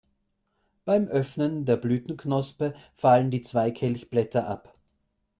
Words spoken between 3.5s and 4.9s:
Kelchblätter ab.